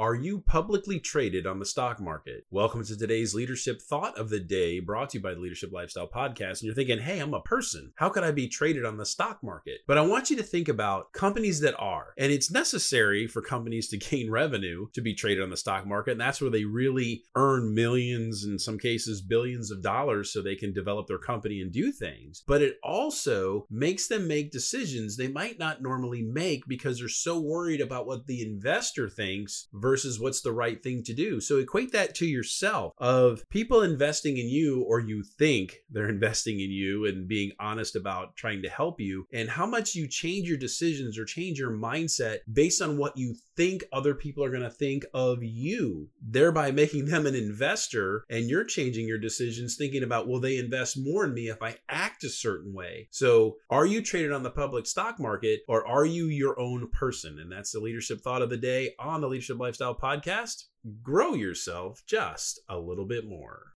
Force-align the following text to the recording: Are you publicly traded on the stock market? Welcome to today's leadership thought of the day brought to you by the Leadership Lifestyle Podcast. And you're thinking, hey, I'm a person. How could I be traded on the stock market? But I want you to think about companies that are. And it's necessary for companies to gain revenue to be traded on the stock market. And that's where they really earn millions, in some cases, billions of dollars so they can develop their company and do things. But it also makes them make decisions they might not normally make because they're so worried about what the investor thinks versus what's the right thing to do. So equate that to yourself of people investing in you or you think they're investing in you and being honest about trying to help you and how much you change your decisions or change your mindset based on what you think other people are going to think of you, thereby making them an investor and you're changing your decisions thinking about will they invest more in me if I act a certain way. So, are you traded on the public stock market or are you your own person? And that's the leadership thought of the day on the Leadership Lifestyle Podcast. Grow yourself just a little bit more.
Are 0.00 0.16
you 0.16 0.40
publicly 0.40 0.98
traded 0.98 1.46
on 1.46 1.60
the 1.60 1.64
stock 1.64 2.00
market? 2.00 2.46
Welcome 2.50 2.84
to 2.84 2.98
today's 2.98 3.32
leadership 3.32 3.80
thought 3.80 4.18
of 4.18 4.28
the 4.28 4.40
day 4.40 4.80
brought 4.80 5.10
to 5.10 5.18
you 5.18 5.22
by 5.22 5.34
the 5.34 5.40
Leadership 5.40 5.70
Lifestyle 5.72 6.08
Podcast. 6.08 6.58
And 6.58 6.62
you're 6.62 6.74
thinking, 6.74 6.98
hey, 6.98 7.20
I'm 7.20 7.32
a 7.32 7.40
person. 7.42 7.92
How 7.94 8.08
could 8.08 8.24
I 8.24 8.32
be 8.32 8.48
traded 8.48 8.84
on 8.84 8.96
the 8.96 9.06
stock 9.06 9.38
market? 9.44 9.82
But 9.86 9.96
I 9.96 10.00
want 10.00 10.30
you 10.30 10.36
to 10.38 10.42
think 10.42 10.68
about 10.68 11.12
companies 11.12 11.60
that 11.60 11.78
are. 11.78 12.12
And 12.18 12.32
it's 12.32 12.50
necessary 12.50 13.28
for 13.28 13.40
companies 13.40 13.86
to 13.90 13.96
gain 14.10 14.32
revenue 14.32 14.88
to 14.94 15.00
be 15.00 15.14
traded 15.14 15.44
on 15.44 15.50
the 15.50 15.56
stock 15.56 15.86
market. 15.86 16.10
And 16.12 16.20
that's 16.20 16.40
where 16.40 16.50
they 16.50 16.64
really 16.64 17.22
earn 17.36 17.72
millions, 17.72 18.44
in 18.44 18.58
some 18.58 18.80
cases, 18.80 19.22
billions 19.22 19.70
of 19.70 19.80
dollars 19.80 20.32
so 20.32 20.42
they 20.42 20.56
can 20.56 20.72
develop 20.72 21.06
their 21.06 21.18
company 21.18 21.60
and 21.60 21.70
do 21.72 21.92
things. 21.92 22.42
But 22.48 22.62
it 22.62 22.78
also 22.82 23.68
makes 23.70 24.08
them 24.08 24.26
make 24.26 24.50
decisions 24.50 25.16
they 25.16 25.28
might 25.28 25.60
not 25.60 25.82
normally 25.82 26.22
make 26.22 26.66
because 26.66 26.98
they're 26.98 27.08
so 27.08 27.38
worried 27.38 27.80
about 27.80 28.08
what 28.08 28.26
the 28.26 28.42
investor 28.42 29.08
thinks 29.08 29.68
versus 29.84 30.18
what's 30.18 30.40
the 30.40 30.50
right 30.50 30.82
thing 30.82 31.02
to 31.02 31.12
do. 31.12 31.40
So 31.40 31.58
equate 31.58 31.92
that 31.92 32.14
to 32.14 32.26
yourself 32.26 32.94
of 32.96 33.46
people 33.50 33.82
investing 33.82 34.38
in 34.38 34.48
you 34.48 34.82
or 34.88 34.98
you 34.98 35.22
think 35.22 35.80
they're 35.90 36.08
investing 36.18 36.58
in 36.58 36.70
you 36.70 37.04
and 37.04 37.28
being 37.28 37.52
honest 37.60 37.94
about 37.94 38.34
trying 38.34 38.62
to 38.62 38.70
help 38.70 38.98
you 38.98 39.26
and 39.30 39.50
how 39.50 39.66
much 39.66 39.94
you 39.94 40.08
change 40.08 40.48
your 40.48 40.56
decisions 40.56 41.18
or 41.18 41.26
change 41.26 41.58
your 41.58 41.70
mindset 41.70 42.38
based 42.50 42.80
on 42.80 42.96
what 42.96 43.18
you 43.18 43.34
think 43.56 43.84
other 43.92 44.14
people 44.14 44.42
are 44.42 44.50
going 44.50 44.62
to 44.62 44.70
think 44.70 45.04
of 45.12 45.42
you, 45.42 46.08
thereby 46.22 46.70
making 46.72 47.04
them 47.04 47.26
an 47.26 47.34
investor 47.34 48.24
and 48.30 48.48
you're 48.48 48.64
changing 48.64 49.06
your 49.06 49.18
decisions 49.18 49.76
thinking 49.76 50.02
about 50.02 50.26
will 50.26 50.40
they 50.40 50.56
invest 50.56 50.96
more 50.96 51.26
in 51.26 51.34
me 51.34 51.48
if 51.48 51.62
I 51.62 51.76
act 51.90 52.24
a 52.24 52.30
certain 52.30 52.72
way. 52.72 53.08
So, 53.10 53.56
are 53.68 53.84
you 53.84 54.00
traded 54.00 54.32
on 54.32 54.42
the 54.44 54.50
public 54.50 54.86
stock 54.86 55.20
market 55.20 55.60
or 55.68 55.86
are 55.86 56.06
you 56.06 56.28
your 56.28 56.58
own 56.58 56.88
person? 56.88 57.38
And 57.38 57.52
that's 57.52 57.72
the 57.72 57.80
leadership 57.80 58.22
thought 58.22 58.40
of 58.40 58.48
the 58.48 58.56
day 58.56 58.94
on 58.98 59.20
the 59.20 59.28
Leadership 59.34 59.58
Lifestyle 59.74 59.96
Podcast. 59.96 60.66
Grow 61.02 61.34
yourself 61.34 62.04
just 62.06 62.60
a 62.68 62.78
little 62.78 63.06
bit 63.06 63.26
more. 63.26 63.72